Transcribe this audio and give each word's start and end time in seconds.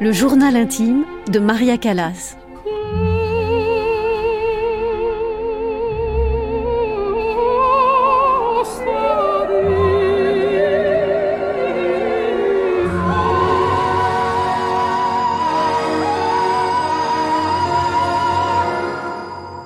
Le 0.00 0.12
journal 0.12 0.56
intime 0.56 1.04
de 1.28 1.38
Maria 1.38 1.76
Callas. 1.76 2.37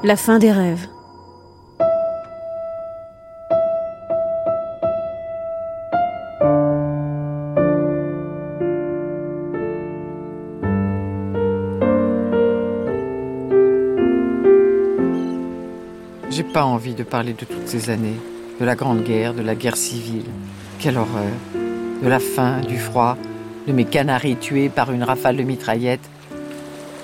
La 0.04 0.16
fin 0.16 0.40
des 0.40 0.50
rêves. 0.50 0.88
J'ai 16.30 16.42
pas 16.42 16.64
envie 16.64 16.94
de 16.94 17.04
parler 17.04 17.34
de 17.34 17.44
toutes 17.44 17.68
ces 17.68 17.88
années, 17.88 18.16
de 18.58 18.64
la 18.64 18.74
Grande 18.74 19.04
Guerre, 19.04 19.34
de 19.34 19.42
la 19.42 19.54
guerre 19.54 19.76
civile. 19.76 20.24
Quelle 20.80 20.98
horreur. 20.98 21.30
De 22.02 22.08
la 22.08 22.18
faim, 22.18 22.60
du 22.62 22.76
froid, 22.76 23.16
de 23.68 23.72
mes 23.72 23.84
canaris 23.84 24.34
tués 24.34 24.68
par 24.68 24.90
une 24.90 25.04
rafale 25.04 25.36
de 25.36 25.44
mitraillettes. 25.44 26.10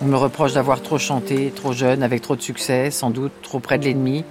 On 0.01 0.05
me 0.05 0.17
reproche 0.17 0.55
d'avoir 0.55 0.81
trop 0.81 0.99
chanté, 0.99 1.53
trop 1.55 1.73
jeune, 1.73 2.05
avec 2.05 2.23
trop 2.23 2.37
de 2.37 2.41
succès, 2.41 2.93
sans 2.93 3.11
doute 3.11 3.33
trop 3.43 3.59
près 3.59 3.79
de 3.79 3.85
l'ennemi. 3.85 4.25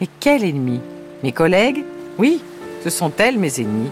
Mais 0.00 0.06
quel 0.20 0.44
ennemi? 0.44 0.80
Mes 1.24 1.32
collègues? 1.32 1.84
Oui, 2.18 2.40
ce 2.84 2.90
sont 2.90 3.10
elles 3.18 3.38
mes 3.38 3.60
ennemis. 3.60 3.90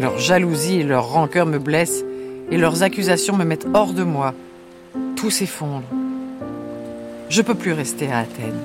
Leur 0.00 0.18
jalousie 0.18 0.80
et 0.80 0.84
leur 0.84 1.12
rancœur 1.12 1.46
me 1.46 1.58
blessent, 1.58 2.04
et 2.50 2.56
leurs 2.56 2.82
accusations 2.82 3.36
me 3.36 3.44
mettent 3.44 3.68
hors 3.72 3.92
de 3.92 4.02
moi. 4.02 4.34
Tout 5.14 5.30
s'effondre. 5.30 5.84
Je 7.28 7.40
peux 7.40 7.54
plus 7.54 7.72
rester 7.72 8.10
à 8.10 8.18
Athènes. 8.18 8.60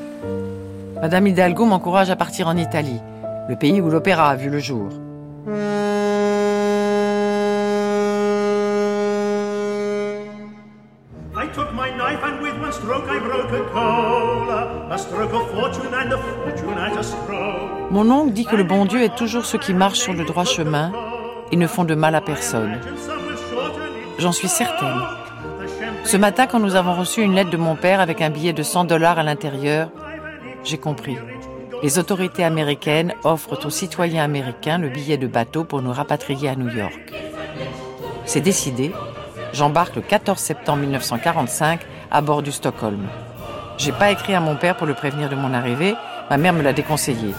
Madame 0.99 1.27
Hidalgo 1.27 1.65
m'encourage 1.65 2.09
à 2.09 2.15
partir 2.15 2.47
en 2.47 2.57
Italie, 2.57 2.99
le 3.49 3.55
pays 3.55 3.81
où 3.81 3.89
l'opéra 3.89 4.31
a 4.31 4.35
vu 4.35 4.49
le 4.49 4.59
jour. 4.59 4.89
Mon 17.91 18.11
oncle 18.11 18.31
dit 18.31 18.45
que 18.45 18.55
le 18.55 18.63
bon 18.63 18.85
Dieu 18.85 19.01
est 19.01 19.15
toujours 19.15 19.45
ceux 19.45 19.57
qui 19.57 19.73
marchent 19.73 19.99
sur 19.99 20.13
le 20.13 20.23
droit 20.23 20.45
chemin 20.45 20.93
et 21.51 21.57
ne 21.57 21.67
font 21.67 21.83
de 21.83 21.95
mal 21.95 22.15
à 22.15 22.21
personne. 22.21 22.79
J'en 24.19 24.31
suis 24.31 24.47
certaine. 24.47 25.01
Ce 26.05 26.15
matin, 26.15 26.47
quand 26.47 26.59
nous 26.59 26.75
avons 26.75 26.95
reçu 26.95 27.21
une 27.21 27.35
lettre 27.35 27.49
de 27.49 27.57
mon 27.57 27.75
père 27.75 27.99
avec 27.99 28.21
un 28.21 28.29
billet 28.29 28.53
de 28.53 28.63
100 28.63 28.85
dollars 28.85 29.19
à 29.19 29.23
l'intérieur, 29.23 29.89
j'ai 30.63 30.77
compris. 30.77 31.17
Les 31.83 31.99
autorités 31.99 32.43
américaines 32.43 33.13
offrent 33.23 33.65
aux 33.65 33.69
citoyens 33.69 34.23
américains 34.23 34.77
le 34.77 34.89
billet 34.89 35.17
de 35.17 35.27
bateau 35.27 35.63
pour 35.63 35.81
nous 35.81 35.91
rapatrier 35.91 36.49
à 36.49 36.55
New 36.55 36.69
York. 36.69 37.13
C'est 38.25 38.41
décidé. 38.41 38.93
J'embarque 39.53 39.95
le 39.95 40.01
14 40.01 40.39
septembre 40.39 40.79
1945 40.79 41.81
à 42.11 42.21
bord 42.21 42.41
du 42.41 42.51
Stockholm. 42.51 43.07
J'ai 43.77 43.91
pas 43.91 44.11
écrit 44.11 44.33
à 44.33 44.39
mon 44.39 44.55
père 44.55 44.75
pour 44.75 44.87
le 44.87 44.93
prévenir 44.93 45.29
de 45.29 45.35
mon 45.35 45.53
arrivée. 45.53 45.95
Ma 46.29 46.37
mère 46.37 46.53
me 46.53 46.61
l'a 46.61 46.73
déconseillé. 46.73 47.33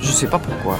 Je 0.00 0.10
sais 0.10 0.28
pas 0.28 0.38
pourquoi. 0.38 0.78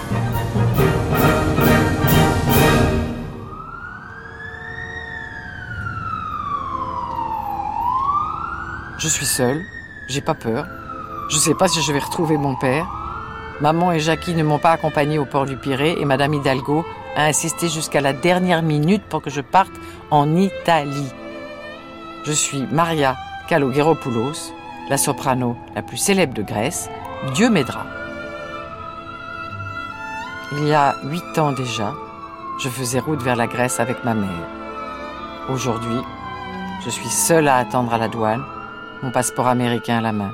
Je 8.98 9.08
suis 9.08 9.26
seule. 9.26 9.60
J'ai 10.08 10.20
pas 10.20 10.34
peur. 10.34 10.66
Je 11.28 11.36
sais 11.38 11.54
pas 11.54 11.66
si 11.66 11.82
je 11.82 11.92
vais 11.92 11.98
retrouver 11.98 12.36
mon 12.36 12.54
père. 12.54 12.86
Maman 13.60 13.92
et 13.92 14.00
Jackie 14.00 14.34
ne 14.34 14.42
m'ont 14.42 14.58
pas 14.58 14.72
accompagnée 14.72 15.18
au 15.18 15.24
port 15.24 15.46
du 15.46 15.56
Pirée 15.56 15.96
et 15.98 16.04
Madame 16.04 16.34
Hidalgo 16.34 16.84
a 17.16 17.26
insisté 17.26 17.68
jusqu'à 17.68 18.00
la 18.00 18.12
dernière 18.12 18.62
minute 18.62 19.02
pour 19.04 19.22
que 19.22 19.30
je 19.30 19.40
parte 19.40 19.72
en 20.10 20.36
Italie. 20.36 21.12
Je 22.24 22.32
suis 22.32 22.62
Maria 22.70 23.16
Kalogeropoulos, 23.48 24.52
la 24.88 24.96
soprano 24.96 25.56
la 25.74 25.82
plus 25.82 25.96
célèbre 25.96 26.34
de 26.34 26.42
Grèce. 26.42 26.88
Dieu 27.34 27.50
m'aidera. 27.50 27.84
Il 30.52 30.68
y 30.68 30.72
a 30.72 30.94
huit 31.02 31.36
ans 31.38 31.50
déjà, 31.50 31.92
je 32.62 32.68
faisais 32.68 33.00
route 33.00 33.20
vers 33.22 33.34
la 33.34 33.48
Grèce 33.48 33.80
avec 33.80 34.04
ma 34.04 34.14
mère. 34.14 34.46
Aujourd'hui, 35.50 35.98
je 36.84 36.90
suis 36.90 37.08
seule 37.08 37.48
à 37.48 37.56
attendre 37.56 37.92
à 37.92 37.98
la 37.98 38.06
douane, 38.06 38.44
mon 39.02 39.10
passeport 39.10 39.48
américain 39.48 39.98
à 39.98 40.02
la 40.02 40.12
main. 40.12 40.32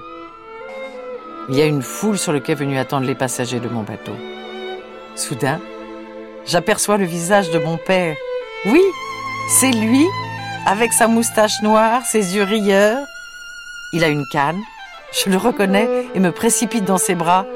Il 1.49 1.56
y 1.56 1.62
a 1.62 1.66
une 1.66 1.82
foule 1.82 2.19
sur 2.19 2.32
le 2.32 2.41
quai 2.41 2.55
venu 2.55 2.76
attendre 2.76 3.06
les 3.06 3.15
passagers 3.15 3.60
de 3.60 3.69
mon 3.70 3.82
bateau. 3.82 4.16
Soudain, 5.15 5.59
j'aperçois 6.44 6.99
le 6.99 7.06
visage 7.06 7.50
de 7.50 7.59
mon 7.59 7.78
père. 7.78 8.15
Oui, 8.66 8.82
c'est 9.49 9.70
lui, 9.70 10.05
avec 10.69 10.93
sa 10.93 11.09
moustache 11.09 11.62
noire, 11.62 12.05
ses 12.05 12.37
yeux 12.37 12.43
rieurs. 12.43 13.06
Il 13.95 14.05
a 14.05 14.09
une 14.09 14.27
canne. 14.31 14.61
Je 15.12 15.31
le 15.31 15.39
reconnais 15.39 15.89
et 16.15 16.21
me 16.21 16.31
précipite 16.31 16.84
dans 16.84 16.99
ses 16.99 17.15
bras. 17.15 17.47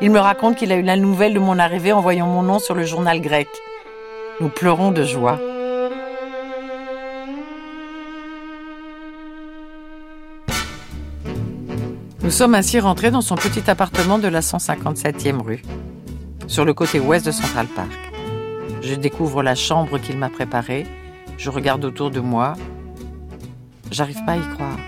Il 0.00 0.10
me 0.10 0.18
raconte 0.18 0.56
qu'il 0.56 0.72
a 0.72 0.76
eu 0.76 0.82
la 0.82 0.96
nouvelle 0.96 1.34
de 1.34 1.38
mon 1.38 1.58
arrivée 1.58 1.92
en 1.92 2.00
voyant 2.00 2.26
mon 2.26 2.42
nom 2.42 2.58
sur 2.58 2.74
le 2.74 2.86
journal 2.86 3.20
grec. 3.20 3.48
Nous 4.40 4.48
pleurons 4.48 4.92
de 4.92 5.04
joie. 5.04 5.38
Nous 12.22 12.30
sommes 12.30 12.54
ainsi 12.54 12.80
rentrés 12.80 13.10
dans 13.10 13.20
son 13.20 13.34
petit 13.34 13.70
appartement 13.70 14.18
de 14.18 14.28
la 14.28 14.40
157e 14.40 15.42
rue, 15.42 15.62
sur 16.46 16.64
le 16.64 16.72
côté 16.72 16.98
ouest 16.98 17.26
de 17.26 17.30
Central 17.30 17.66
Park. 17.66 17.90
Je 18.80 18.94
découvre 18.94 19.42
la 19.42 19.54
chambre 19.54 19.98
qu'il 19.98 20.16
m'a 20.16 20.30
préparée, 20.30 20.86
je 21.36 21.50
regarde 21.50 21.84
autour 21.84 22.10
de 22.10 22.20
moi. 22.20 22.54
J'arrive 23.90 24.24
pas 24.24 24.32
à 24.32 24.36
y 24.36 24.48
croire. 24.54 24.78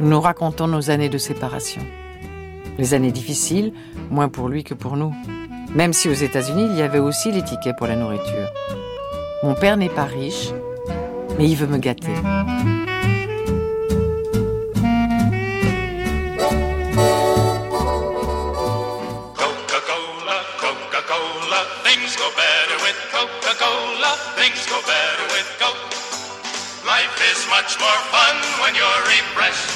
Nous 0.00 0.08
nous 0.08 0.20
racontons 0.20 0.66
nos 0.66 0.90
années 0.90 1.08
de 1.08 1.18
séparation. 1.18 1.82
Les 2.78 2.94
années 2.94 3.12
difficiles, 3.12 3.72
moins 4.10 4.28
pour 4.28 4.48
lui 4.48 4.64
que 4.64 4.74
pour 4.74 4.96
nous. 4.96 5.14
Même 5.74 5.92
si 5.92 6.08
aux 6.08 6.14
États-Unis, 6.14 6.66
il 6.70 6.76
y 6.76 6.82
avait 6.82 6.98
aussi 6.98 7.30
les 7.30 7.42
tickets 7.42 7.76
pour 7.76 7.86
la 7.86 7.96
nourriture. 7.96 8.48
Mon 9.42 9.54
père 9.54 9.76
n'est 9.76 9.88
pas 9.88 10.04
riche, 10.04 10.50
mais 11.38 11.48
il 11.48 11.56
veut 11.56 11.66
me 11.66 11.78
gâter. 11.78 12.14
Coca-Cola, 20.60 21.60
things 21.84 22.16
go 22.16 22.28
better 22.36 22.78
with 22.84 22.98
Coca-Cola, 23.12 24.12
things 24.36 24.66
go 24.68 24.76
better 24.86 25.31
with 25.62 25.74
Coke. 25.74 26.84
Life 26.86 27.16
is 27.32 27.46
much 27.48 27.78
more 27.78 28.00
fun 28.10 28.36
when 28.62 28.74
you're 28.74 29.02
refreshed. 29.06 29.70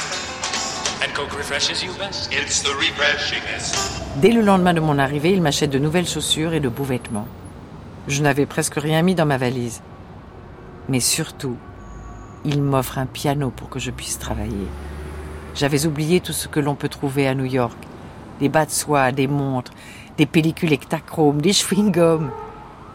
And 1.03 1.15
Coke 1.15 1.37
refreshes 1.37 1.83
you 1.83 1.93
best. 1.99 2.33
It's 2.33 2.63
the 2.63 2.75
refreshingest. 2.75 3.77
Dès 4.21 4.33
le 4.33 4.41
lendemain 4.41 4.75
de 4.75 4.81
mon 4.81 4.99
arrivée, 4.99 5.33
il 5.33 5.43
m'achète 5.43 5.71
de 5.71 5.79
nouvelles 5.79 6.09
chaussures 6.09 6.55
et 6.55 6.61
de 6.61 6.69
beaux 6.69 6.85
vêtements. 6.85 7.29
Je 8.09 8.23
n'avais 8.23 8.47
presque 8.47 8.77
rien 8.77 9.03
mis 9.03 9.15
dans 9.15 9.27
ma 9.27 9.37
valise. 9.37 9.83
Mais 10.89 11.01
surtout, 11.01 11.57
il 12.45 12.63
m'offre 12.63 12.99
un 12.99 13.07
piano 13.07 13.51
pour 13.51 13.69
que 13.69 13.79
je 13.79 13.91
puisse 13.91 14.19
travailler. 14.19 14.69
J'avais 15.55 15.87
oublié 15.87 16.21
tout 16.21 16.33
ce 16.33 16.49
que 16.49 16.61
l'on 16.61 16.75
peut 16.75 16.89
trouver 16.89 17.27
à 17.29 17.35
New 17.35 17.45
York. 17.45 17.77
Des 18.41 18.49
bas 18.49 18.67
de 18.67 18.71
soie, 18.71 19.13
des 19.13 19.27
montres, 19.27 19.73
des 20.17 20.27
pellicules 20.27 20.73
hectachromes, 20.73 21.41
des 21.41 21.53
chewing-gums. 21.53 22.31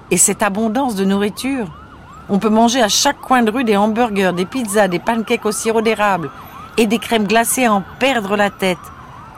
Et 0.09 0.17
cette 0.17 0.43
abondance 0.43 0.95
de 0.95 1.05
nourriture. 1.05 1.80
On 2.29 2.39
peut 2.39 2.49
manger 2.49 2.81
à 2.81 2.89
chaque 2.89 3.19
coin 3.19 3.43
de 3.43 3.51
rue 3.51 3.63
des 3.63 3.77
hamburgers, 3.77 4.33
des 4.33 4.45
pizzas, 4.45 4.87
des 4.87 4.99
pancakes 4.99 5.45
au 5.45 5.51
sirop 5.51 5.81
d'érable 5.81 6.29
et 6.77 6.87
des 6.87 6.99
crèmes 6.99 7.27
glacées 7.27 7.65
à 7.65 7.73
en 7.73 7.83
perdre 7.99 8.35
la 8.35 8.49
tête. 8.49 8.77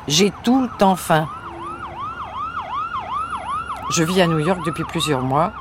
J'ai 0.08 0.32
tout 0.44 0.62
le 0.62 0.70
temps 0.78 0.96
faim. 0.96 1.28
Je 3.92 4.04
vis 4.04 4.22
à 4.22 4.28
New 4.28 4.40
York 4.40 4.62
depuis 4.66 4.84
plusieurs 4.84 5.22
mois. 5.22 5.54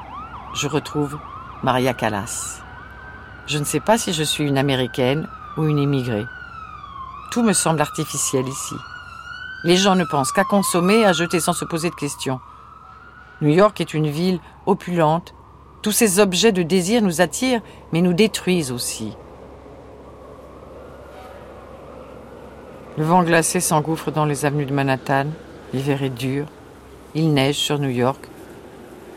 Je 0.55 0.67
retrouve 0.69 1.19
Maria 1.63 1.95
Callas. 1.95 2.61
Je 3.47 3.59
ne 3.59 3.65
sais 3.65 3.81
pas 3.81 3.99
si 3.99 4.13
je 4.13 4.23
suis 4.23 4.45
une 4.45 4.59
américaine 4.59 5.29
ou 5.57 5.67
une 5.67 5.79
immigrée. 5.79 6.27
Tout 7.31 7.43
me 7.43 7.53
semble 7.53 7.81
artificiel 7.81 8.47
ici. 8.49 8.75
Les 9.65 9.77
gens 9.77 9.95
ne 9.95 10.05
pensent 10.05 10.33
qu'à 10.33 10.45
consommer 10.45 11.05
à 11.05 11.13
jeter 11.13 11.41
sans 11.41 11.53
se 11.53 11.65
poser 11.65 11.91
de 11.91 11.95
questions. 11.95 12.41
New 13.41 13.51
York 13.51 13.81
est 13.81 13.95
une 13.95 14.09
ville 14.09 14.41
opulente 14.67 15.35
Tous 15.83 15.91
ces 15.93 16.21
objets 16.21 16.53
de 16.53 16.63
désir 16.63 17.03
nous 17.03 17.21
attirent, 17.21 17.61
mais 17.93 18.03
nous 18.03 18.13
détruisent 18.13 18.71
aussi. 18.71 19.17
Le 22.97 23.05
vent 23.05 23.25
glacé 23.25 23.59
s'engouffre 23.59 24.13
dans 24.13 24.25
les 24.25 24.45
avenues 24.45 24.67
de 24.67 24.73
Manhattan. 24.73 25.27
L'hiver 25.73 26.05
est 26.05 26.11
dur. 26.11 26.47
Il 27.17 27.33
neige 27.33 27.57
sur 27.57 27.81
New 27.81 27.89
York. 27.89 28.29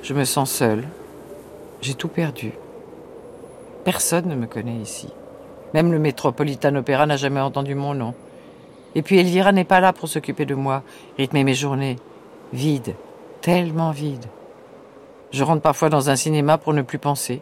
Je 0.01 0.13
me 0.15 0.23
sens 0.23 0.51
seule. 0.51 0.88
J'ai 1.81 1.94
tout 1.94 2.07
perdu. 2.07 2.53
Personne 3.83 4.27
ne 4.27 4.35
me 4.35 4.47
connaît 4.47 4.77
ici. 4.77 5.09
Même 5.75 5.91
le 5.91 6.00
Metropolitan 6.00 6.73
Opera 6.75 7.06
n'a 7.06 7.18
jamais 7.18 7.41
entendu 7.41 7.75
mon 7.75 7.94
nom. 7.94 8.15
Et 8.95 9.03
puis 9.03 9.19
Elvira 9.19 9.51
n'est 9.51 9.65
pas 9.65 9.81
là 9.81 9.94
pour 9.94 10.09
s'occuper 10.09 10.45
de 10.45 10.56
moi, 10.56 10.81
rythmer 11.18 11.44
mes 11.44 11.53
journées. 11.53 11.97
Vide, 12.53 12.95
tellement 13.41 13.91
vide. 13.91 14.25
Je 15.35 15.43
rentre 15.43 15.61
parfois 15.61 15.89
dans 15.89 16.09
un 16.09 16.15
cinéma 16.15 16.57
pour 16.57 16.73
ne 16.73 16.81
plus 16.81 16.97
penser, 16.97 17.41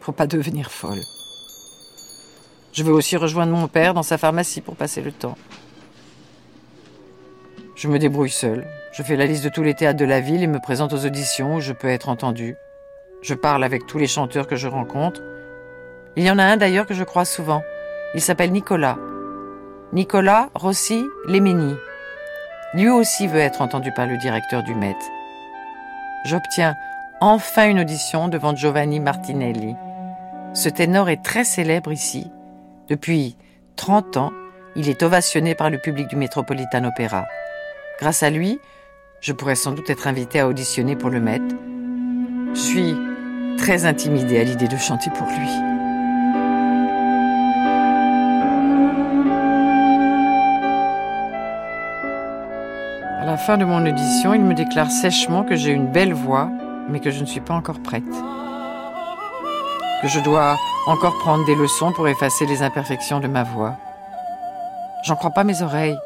pour 0.00 0.12
pas 0.12 0.26
devenir 0.26 0.72
folle. 0.72 0.98
Je 2.72 2.82
veux 2.82 2.92
aussi 2.92 3.16
rejoindre 3.16 3.52
mon 3.52 3.68
père 3.68 3.94
dans 3.94 4.02
sa 4.02 4.18
pharmacie 4.18 4.60
pour 4.60 4.74
passer 4.74 5.02
le 5.02 5.12
temps. 5.12 5.38
Je 7.76 7.86
me 7.86 8.00
débrouille 8.00 8.28
seule. 8.28 8.66
Je 8.92 9.04
fais 9.04 9.14
la 9.14 9.26
liste 9.26 9.44
de 9.44 9.50
tous 9.50 9.62
les 9.62 9.74
théâtres 9.74 10.00
de 10.00 10.04
la 10.04 10.18
ville 10.18 10.42
et 10.42 10.48
me 10.48 10.58
présente 10.58 10.92
aux 10.94 11.06
auditions 11.06 11.54
où 11.54 11.60
je 11.60 11.72
peux 11.72 11.86
être 11.86 12.08
entendue. 12.08 12.56
Je 13.22 13.34
parle 13.34 13.62
avec 13.62 13.86
tous 13.86 13.98
les 13.98 14.08
chanteurs 14.08 14.48
que 14.48 14.56
je 14.56 14.66
rencontre. 14.66 15.20
Il 16.16 16.24
y 16.24 16.30
en 16.32 16.40
a 16.40 16.44
un 16.44 16.56
d'ailleurs 16.56 16.86
que 16.86 16.94
je 16.94 17.04
crois 17.04 17.24
souvent. 17.24 17.62
Il 18.16 18.20
s'appelle 18.20 18.50
Nicolas. 18.50 18.98
Nicolas 19.92 20.50
Rossi 20.56 21.06
Lemeni. 21.28 21.76
Lui 22.74 22.88
aussi 22.88 23.28
veut 23.28 23.38
être 23.38 23.62
entendu 23.62 23.92
par 23.92 24.08
le 24.08 24.18
directeur 24.18 24.64
du 24.64 24.74
Met. 24.74 24.96
J'obtiens 26.24 26.74
enfin 27.22 27.68
une 27.68 27.78
audition 27.78 28.26
devant 28.26 28.54
Giovanni 28.56 28.98
Martinelli. 28.98 29.76
Ce 30.54 30.68
ténor 30.68 31.08
est 31.08 31.22
très 31.22 31.44
célèbre 31.44 31.92
ici. 31.92 32.26
Depuis 32.88 33.36
30 33.76 34.16
ans, 34.16 34.32
il 34.74 34.88
est 34.88 35.04
ovationné 35.04 35.54
par 35.54 35.70
le 35.70 35.78
public 35.78 36.08
du 36.08 36.16
Metropolitan 36.16 36.84
Opera. 36.84 37.26
Grâce 38.00 38.24
à 38.24 38.30
lui, 38.30 38.58
je 39.20 39.32
pourrais 39.32 39.54
sans 39.54 39.70
doute 39.70 39.88
être 39.88 40.08
invité 40.08 40.40
à 40.40 40.48
auditionner 40.48 40.96
pour 40.96 41.10
le 41.10 41.20
Met. 41.20 41.40
Je 42.54 42.60
suis 42.60 42.96
très 43.56 43.86
intimidée 43.86 44.40
à 44.40 44.44
l'idée 44.44 44.66
de 44.66 44.76
chanter 44.76 45.10
pour 45.10 45.28
lui. 45.28 45.48
À 53.20 53.24
la 53.24 53.36
fin 53.36 53.56
de 53.56 53.64
mon 53.64 53.86
audition, 53.86 54.34
il 54.34 54.42
me 54.42 54.54
déclare 54.54 54.90
sèchement 54.90 55.44
que 55.44 55.54
j'ai 55.54 55.70
une 55.70 55.86
belle 55.86 56.14
voix, 56.14 56.50
mais 56.88 57.00
que 57.00 57.10
je 57.10 57.20
ne 57.20 57.26
suis 57.26 57.40
pas 57.40 57.54
encore 57.54 57.80
prête. 57.80 58.02
Que 60.02 60.08
je 60.08 60.20
dois 60.20 60.56
encore 60.86 61.18
prendre 61.18 61.44
des 61.46 61.54
leçons 61.54 61.92
pour 61.92 62.08
effacer 62.08 62.46
les 62.46 62.62
imperfections 62.62 63.20
de 63.20 63.28
ma 63.28 63.44
voix. 63.44 63.76
J'en 65.04 65.16
crois 65.16 65.30
pas 65.30 65.44
mes 65.44 65.62
oreilles. 65.62 65.98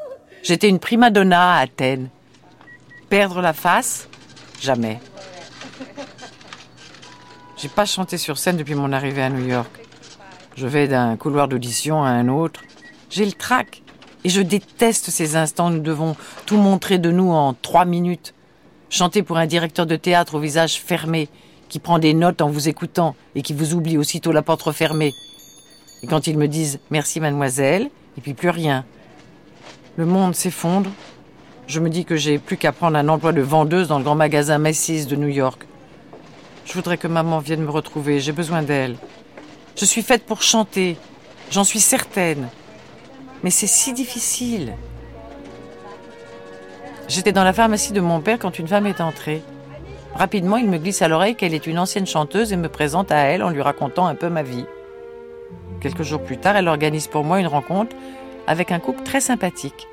J'étais 0.42 0.68
une 0.68 0.78
prima 0.78 1.10
donna 1.10 1.54
à 1.54 1.60
Athènes. 1.60 2.08
Perdre 3.08 3.40
la 3.40 3.52
face 3.52 4.08
Jamais. 4.60 5.00
J'ai 7.56 7.68
pas 7.68 7.86
chanté 7.86 8.18
sur 8.18 8.38
scène 8.38 8.56
depuis 8.56 8.74
mon 8.74 8.92
arrivée 8.92 9.22
à 9.22 9.30
New 9.30 9.46
York. 9.46 9.70
Je 10.56 10.66
vais 10.66 10.88
d'un 10.88 11.16
couloir 11.16 11.48
d'audition 11.48 12.02
à 12.02 12.08
un 12.08 12.28
autre. 12.28 12.62
J'ai 13.10 13.24
le 13.24 13.32
trac. 13.32 13.82
Et 14.24 14.28
je 14.28 14.40
déteste 14.40 15.10
ces 15.10 15.36
instants 15.36 15.68
où 15.68 15.74
nous 15.74 15.80
devons 15.80 16.16
tout 16.46 16.56
montrer 16.56 16.98
de 16.98 17.10
nous 17.10 17.30
en 17.30 17.54
trois 17.54 17.84
minutes. 17.84 18.34
Chanter 18.88 19.22
pour 19.22 19.36
un 19.36 19.46
directeur 19.46 19.86
de 19.86 19.96
théâtre 19.96 20.36
au 20.36 20.40
visage 20.40 20.80
fermé, 20.80 21.28
qui 21.68 21.80
prend 21.80 21.98
des 21.98 22.14
notes 22.14 22.40
en 22.40 22.48
vous 22.48 22.68
écoutant 22.68 23.16
et 23.34 23.42
qui 23.42 23.52
vous 23.52 23.74
oublie 23.74 23.98
aussitôt 23.98 24.32
la 24.32 24.42
porte 24.42 24.62
refermée. 24.62 25.12
Et 26.02 26.06
quand 26.06 26.26
ils 26.26 26.38
me 26.38 26.46
disent 26.46 26.78
merci 26.90 27.20
mademoiselle, 27.20 27.90
et 28.16 28.20
puis 28.20 28.34
plus 28.34 28.50
rien. 28.50 28.84
Le 29.96 30.06
monde 30.06 30.34
s'effondre. 30.34 30.90
Je 31.66 31.80
me 31.80 31.90
dis 31.90 32.04
que 32.04 32.16
j'ai 32.16 32.38
plus 32.38 32.56
qu'à 32.56 32.72
prendre 32.72 32.96
un 32.96 33.08
emploi 33.08 33.32
de 33.32 33.42
vendeuse 33.42 33.88
dans 33.88 33.98
le 33.98 34.04
grand 34.04 34.14
magasin 34.14 34.58
Macy's 34.58 35.06
de 35.06 35.16
New 35.16 35.28
York. 35.28 35.66
Je 36.64 36.72
voudrais 36.74 36.98
que 36.98 37.08
maman 37.08 37.40
vienne 37.40 37.62
me 37.62 37.70
retrouver, 37.70 38.20
j'ai 38.20 38.32
besoin 38.32 38.62
d'elle. 38.62 38.96
Je 39.76 39.84
suis 39.84 40.02
faite 40.02 40.24
pour 40.24 40.42
chanter, 40.42 40.96
j'en 41.50 41.64
suis 41.64 41.80
certaine. 41.80 42.48
Mais 43.42 43.50
c'est 43.50 43.66
si 43.66 43.92
difficile. 43.92 44.74
J'étais 47.08 47.32
dans 47.32 47.44
la 47.44 47.52
pharmacie 47.52 47.92
de 47.92 48.00
mon 48.00 48.20
père 48.20 48.38
quand 48.38 48.58
une 48.58 48.66
femme 48.66 48.86
est 48.86 49.00
entrée. 49.00 49.42
Rapidement, 50.16 50.56
il 50.56 50.68
me 50.68 50.78
glisse 50.78 51.02
à 51.02 51.08
l'oreille 51.08 51.36
qu'elle 51.36 51.54
est 51.54 51.66
une 51.66 51.78
ancienne 51.78 52.06
chanteuse 52.06 52.52
et 52.52 52.56
me 52.56 52.68
présente 52.68 53.12
à 53.12 53.18
elle 53.18 53.44
en 53.44 53.50
lui 53.50 53.62
racontant 53.62 54.06
un 54.06 54.16
peu 54.16 54.28
ma 54.28 54.42
vie. 54.42 54.64
Quelques 55.80 56.02
jours 56.02 56.22
plus 56.22 56.38
tard, 56.38 56.56
elle 56.56 56.66
organise 56.66 57.06
pour 57.06 57.22
moi 57.22 57.38
une 57.38 57.46
rencontre 57.46 57.94
avec 58.48 58.72
un 58.72 58.80
couple 58.80 59.04
très 59.04 59.20
sympathique. 59.20 59.86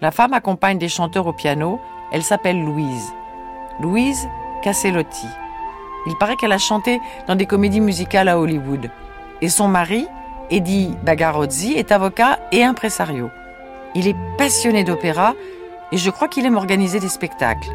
La 0.00 0.10
femme 0.10 0.32
accompagne 0.32 0.78
des 0.78 0.88
chanteurs 0.88 1.28
au 1.28 1.32
piano. 1.32 1.80
Elle 2.12 2.24
s'appelle 2.24 2.60
Louise. 2.60 3.12
Louise 3.80 4.26
Casselotti. 4.64 5.28
Il 6.06 6.16
paraît 6.16 6.36
qu'elle 6.36 6.52
a 6.52 6.58
chanté 6.58 7.00
dans 7.28 7.36
des 7.36 7.46
comédies 7.46 7.80
musicales 7.80 8.28
à 8.28 8.40
Hollywood. 8.40 8.90
Et 9.42 9.48
son 9.48 9.68
mari, 9.68 10.08
Eddie 10.50 10.96
Bagarozzi, 11.04 11.74
est 11.74 11.92
avocat 11.92 12.40
et 12.50 12.64
impresario. 12.64 13.30
Il 13.94 14.08
est 14.08 14.16
passionné 14.38 14.82
d'opéra 14.82 15.34
et 15.92 15.98
je 15.98 16.10
crois 16.10 16.28
qu'il 16.28 16.46
aime 16.46 16.56
organiser 16.56 16.98
des 16.98 17.08
spectacles. 17.08 17.70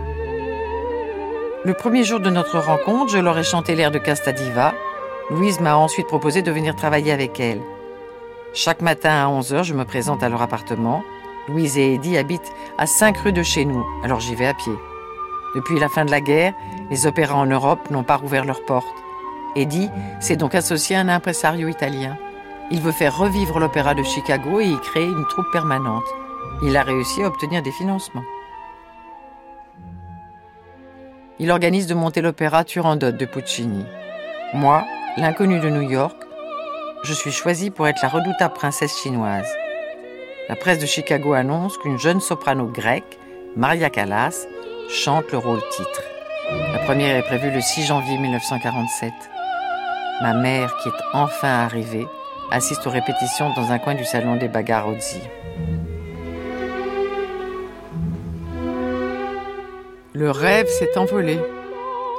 Le 1.64 1.74
premier 1.74 2.04
jour 2.04 2.20
de 2.20 2.30
notre 2.30 2.60
rencontre, 2.60 3.12
je 3.12 3.18
leur 3.20 3.38
ai 3.38 3.44
chanté 3.44 3.76
l'air 3.76 3.92
de 3.92 4.00
Casta 4.00 4.32
Diva. 4.32 4.74
Louise 5.30 5.60
m'a 5.60 5.76
ensuite 5.76 6.08
proposé 6.08 6.42
de 6.42 6.52
venir 6.52 6.76
travailler 6.76 7.12
avec 7.12 7.40
elle. 7.40 7.62
Chaque 8.54 8.82
matin 8.82 9.12
à 9.12 9.28
11h, 9.28 9.64
je 9.64 9.74
me 9.74 9.86
présente 9.86 10.24
à 10.24 10.30
leur 10.30 10.42
appartement. 10.42 11.04
Louise 11.48 11.78
et 11.78 11.94
Eddie 11.94 12.18
habitent 12.18 12.52
à 12.78 12.88
5 12.88 13.18
rues 13.20 13.34
de 13.34 13.44
chez 13.44 13.66
nous, 13.66 13.86
alors 14.04 14.20
j'y 14.20 14.36
vais 14.36 14.48
à 14.48 14.54
pied. 14.54 14.74
Depuis 15.56 15.80
la 15.80 15.90
fin 15.90 16.06
de 16.06 16.12
la 16.12 16.22
guerre, 16.22 16.54
les 16.90 17.06
opéras 17.06 17.36
en 17.36 17.46
Europe 17.46 17.90
n'ont 17.92 18.04
pas 18.04 18.18
rouvert 18.18 18.46
leurs 18.46 18.66
portes. 18.66 18.88
Eddie 19.56 19.90
s'est 20.20 20.36
donc 20.36 20.56
associé 20.56 20.96
à 20.96 21.02
un 21.02 21.10
impresario 21.10 21.68
italien. 21.68 22.18
Il 22.72 22.82
veut 22.82 22.92
faire 22.92 23.18
revivre 23.18 23.60
l'opéra 23.60 23.94
de 23.94 24.04
Chicago 24.04 24.60
et 24.60 24.68
y 24.68 24.78
créer 24.80 25.06
une 25.06 25.28
troupe 25.28 25.52
permanente. 25.52 26.04
Il 26.64 26.76
a 26.76 26.82
réussi 26.82 27.22
à 27.22 27.28
obtenir 27.28 27.62
des 27.62 27.72
financements. 27.72 28.24
Il 31.38 31.52
organise 31.52 31.86
de 31.86 31.94
monter 31.94 32.22
l'opéra 32.22 32.64
Turandot 32.64 33.12
de 33.12 33.26
Puccini. 33.26 33.86
Moi, 34.56 34.84
l'inconnu 35.18 35.60
de 35.60 35.70
New 35.70 35.88
York, 35.88 36.18
je 37.04 37.14
suis 37.14 37.32
choisie 37.32 37.70
pour 37.70 37.88
être 37.88 38.02
la 38.02 38.10
redoutable 38.10 38.56
princesse 38.56 38.98
chinoise. 38.98 39.48
La 40.50 40.56
presse 40.56 40.80
de 40.80 40.88
Chicago 40.88 41.34
annonce 41.34 41.78
qu'une 41.78 42.00
jeune 42.00 42.22
soprano 42.22 42.66
grecque, 42.66 43.20
Maria 43.56 43.92
Callas, 43.92 44.48
chante 44.90 45.32
le 45.32 45.38
rôle 45.38 45.62
titre. 45.70 46.02
La 46.74 46.80
première 46.80 47.18
est 47.18 47.28
prévue 47.28 47.52
le 47.52 47.62
6 47.62 47.86
janvier 47.86 48.18
1947. 48.18 49.14
Ma 50.22 50.34
mère, 50.34 50.76
qui 50.82 50.90
est 50.90 51.04
enfin 51.14 51.50
arrivée, 51.50 52.08
assiste 52.50 52.88
aux 52.88 52.92
répétitions 52.92 53.54
dans 53.54 53.72
un 53.72 53.78
coin 53.78 53.94
du 53.94 54.06
salon 54.06 54.38
des 54.38 54.48
Bagarozzi. 54.48 55.22
Le 60.20 60.32
rêve 60.32 60.68
s'est 60.68 60.98
envolé. 60.98 61.38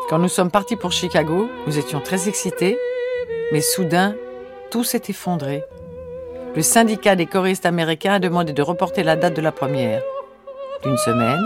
Quand 0.08 0.20
nous 0.20 0.28
sommes 0.28 0.52
partis 0.52 0.76
pour 0.76 0.92
Chicago, 0.92 1.50
nous 1.66 1.78
étions 1.80 1.98
très 1.98 2.28
excités, 2.28 2.78
mais 3.50 3.60
soudain, 3.60 4.14
tout 4.70 4.84
s'est 4.84 5.02
effondré. 5.08 5.64
Le 6.54 6.62
syndicat 6.62 7.16
des 7.16 7.26
choristes 7.26 7.66
américains 7.66 8.12
a 8.12 8.18
demandé 8.20 8.52
de 8.52 8.62
reporter 8.62 9.02
la 9.02 9.16
date 9.16 9.34
de 9.34 9.40
la 9.40 9.50
première. 9.50 10.00
D'une 10.84 10.96
semaine, 10.96 11.42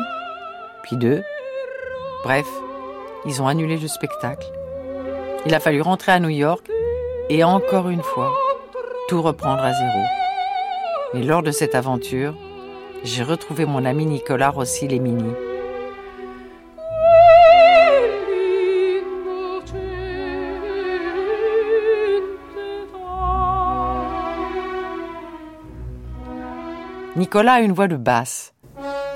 puis 0.82 0.98
deux. 0.98 1.22
Bref, 2.22 2.46
ils 3.24 3.40
ont 3.40 3.48
annulé 3.48 3.78
le 3.78 3.88
spectacle. 3.88 4.52
Il 5.46 5.54
a 5.54 5.60
fallu 5.60 5.80
rentrer 5.80 6.12
à 6.12 6.20
New 6.20 6.28
York 6.28 6.68
et 7.30 7.44
encore 7.44 7.88
une 7.88 8.02
fois, 8.02 8.30
tout 9.08 9.22
reprendre 9.22 9.62
à 9.62 9.72
zéro. 9.72 10.04
Mais 11.14 11.22
lors 11.22 11.42
de 11.42 11.50
cette 11.50 11.74
aventure, 11.74 12.34
j'ai 13.04 13.22
retrouvé 13.22 13.64
mon 13.64 13.86
ami 13.86 14.04
Nicolas 14.04 14.50
Rossi 14.50 14.86
Nicolas 27.14 27.54
a 27.54 27.60
une 27.60 27.72
voix 27.72 27.88
de 27.88 27.96
basse. 27.96 28.54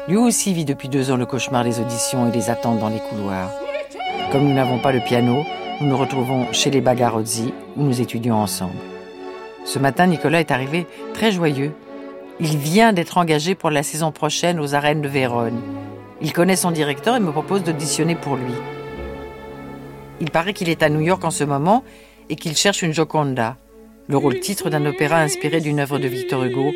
Lui 0.06 0.18
aussi 0.18 0.52
vit 0.52 0.66
depuis 0.66 0.90
deux 0.90 1.10
ans 1.10 1.16
le 1.16 1.24
cauchemar 1.24 1.64
des 1.64 1.80
auditions 1.80 2.28
et 2.28 2.30
des 2.30 2.50
attentes 2.50 2.78
dans 2.78 2.90
les 2.90 3.00
couloirs. 3.00 3.50
Comme 4.30 4.44
nous 4.44 4.52
n'avons 4.52 4.78
pas 4.78 4.92
le 4.92 5.00
piano, 5.00 5.44
nous 5.80 5.88
nous 5.88 5.96
retrouvons 5.96 6.52
chez 6.52 6.70
les 6.70 6.82
Bagarozzi 6.82 7.54
où 7.74 7.82
nous 7.82 8.02
étudions 8.02 8.36
ensemble. 8.36 8.76
Ce 9.64 9.78
matin, 9.78 10.06
Nicolas 10.06 10.40
est 10.40 10.50
arrivé 10.50 10.86
très 11.14 11.32
joyeux. 11.32 11.72
Il 12.38 12.58
vient 12.58 12.92
d'être 12.92 13.16
engagé 13.16 13.54
pour 13.54 13.70
la 13.70 13.82
saison 13.82 14.12
prochaine 14.12 14.60
aux 14.60 14.74
arènes 14.74 15.00
de 15.00 15.08
Vérone. 15.08 15.62
Il 16.20 16.34
connaît 16.34 16.56
son 16.56 16.72
directeur 16.72 17.16
et 17.16 17.20
me 17.20 17.32
propose 17.32 17.64
d'auditionner 17.64 18.14
pour 18.14 18.36
lui. 18.36 18.52
Il 20.20 20.30
paraît 20.30 20.52
qu'il 20.52 20.68
est 20.68 20.82
à 20.82 20.90
New 20.90 21.00
York 21.00 21.24
en 21.24 21.30
ce 21.30 21.44
moment 21.44 21.82
et 22.28 22.36
qu'il 22.36 22.56
cherche 22.56 22.82
une 22.82 22.92
Joconda, 22.92 23.56
le 24.06 24.18
rôle 24.18 24.38
titre 24.40 24.68
d'un 24.68 24.84
opéra 24.84 25.20
inspiré 25.20 25.60
d'une 25.60 25.80
œuvre 25.80 25.98
de 25.98 26.08
Victor 26.08 26.44
Hugo. 26.44 26.72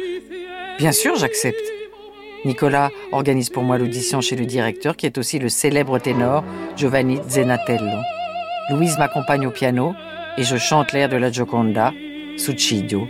Bien 0.80 0.92
sûr, 0.92 1.14
j'accepte. 1.14 1.60
Nicolas 2.46 2.88
organise 3.12 3.50
pour 3.50 3.62
moi 3.62 3.76
l'audition 3.76 4.22
chez 4.22 4.34
le 4.34 4.46
directeur 4.46 4.96
qui 4.96 5.04
est 5.04 5.18
aussi 5.18 5.38
le 5.38 5.50
célèbre 5.50 5.99
ténor 5.99 6.42
Giovanni 6.75 7.20
Zenatello. 7.28 7.99
Louise 8.70 8.96
m'accompagne 8.96 9.46
au 9.46 9.50
piano 9.50 9.92
et 10.38 10.42
je 10.42 10.56
chante 10.56 10.94
l'air 10.94 11.10
de 11.10 11.18
la 11.18 11.30
Gioconda, 11.30 11.92
Suicidio. 12.38 13.06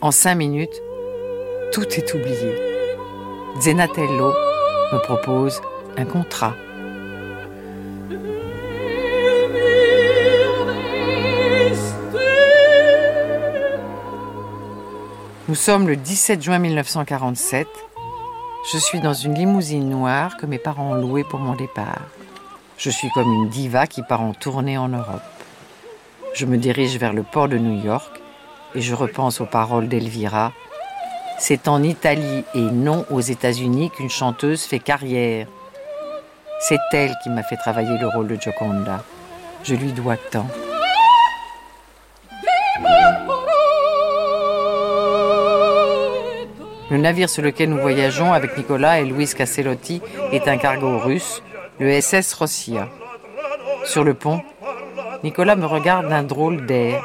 En 0.00 0.10
cinq 0.10 0.34
minutes, 0.34 0.82
tout 1.72 1.86
est 1.88 2.14
oublié. 2.14 2.52
Zenatello 3.60 4.32
me 4.92 4.98
propose 5.04 5.60
un 5.96 6.04
contrat. 6.04 6.56
Nous 15.50 15.56
sommes 15.56 15.88
le 15.88 15.96
17 15.96 16.44
juin 16.44 16.60
1947. 16.60 17.66
Je 18.72 18.78
suis 18.78 19.00
dans 19.00 19.14
une 19.14 19.34
limousine 19.34 19.90
noire 19.90 20.36
que 20.36 20.46
mes 20.46 20.58
parents 20.58 20.92
ont 20.92 20.94
louée 20.94 21.24
pour 21.24 21.40
mon 21.40 21.56
départ. 21.56 22.06
Je 22.78 22.88
suis 22.88 23.10
comme 23.10 23.32
une 23.32 23.48
diva 23.48 23.88
qui 23.88 24.04
part 24.04 24.20
en 24.20 24.32
tournée 24.32 24.78
en 24.78 24.86
Europe. 24.86 25.20
Je 26.34 26.46
me 26.46 26.56
dirige 26.56 26.98
vers 26.98 27.12
le 27.12 27.24
port 27.24 27.48
de 27.48 27.58
New 27.58 27.84
York 27.84 28.20
et 28.76 28.80
je 28.80 28.94
repense 28.94 29.40
aux 29.40 29.46
paroles 29.46 29.88
d'Elvira. 29.88 30.52
C'est 31.40 31.66
en 31.66 31.82
Italie 31.82 32.44
et 32.54 32.60
non 32.70 33.04
aux 33.10 33.18
États-Unis 33.18 33.90
qu'une 33.90 34.08
chanteuse 34.08 34.62
fait 34.62 34.78
carrière. 34.78 35.48
C'est 36.60 36.78
elle 36.92 37.16
qui 37.24 37.28
m'a 37.28 37.42
fait 37.42 37.56
travailler 37.56 37.98
le 37.98 38.06
rôle 38.06 38.28
de 38.28 38.36
Gioconda. 38.36 39.02
Je 39.64 39.74
lui 39.74 39.90
dois 39.90 40.16
tant. 40.16 40.46
Le 46.90 46.96
navire 46.96 47.30
sur 47.30 47.42
lequel 47.42 47.70
nous 47.70 47.78
voyageons 47.78 48.32
avec 48.32 48.58
Nicolas 48.58 49.00
et 49.00 49.04
Louise 49.04 49.34
Castellotti 49.34 50.02
est 50.32 50.48
un 50.48 50.56
cargo 50.56 50.98
russe, 50.98 51.40
le 51.78 52.00
SS 52.00 52.34
Rossia. 52.34 52.88
Sur 53.84 54.02
le 54.02 54.14
pont, 54.14 54.40
Nicolas 55.22 55.54
me 55.54 55.66
regarde 55.66 56.08
d'un 56.08 56.24
drôle 56.24 56.66
d'air. 56.66 57.04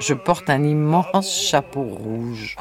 Je 0.00 0.12
porte 0.12 0.50
un 0.50 0.64
immense 0.64 1.40
chapeau 1.48 1.82
rouge. 1.82 2.56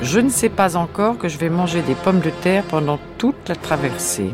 Je 0.00 0.20
ne 0.20 0.30
sais 0.30 0.48
pas 0.48 0.76
encore 0.76 1.18
que 1.18 1.28
je 1.28 1.36
vais 1.36 1.50
manger 1.50 1.82
des 1.82 1.94
pommes 1.94 2.20
de 2.20 2.30
terre 2.30 2.64
pendant 2.64 2.98
toute 3.18 3.48
la 3.48 3.56
traversée. 3.56 4.30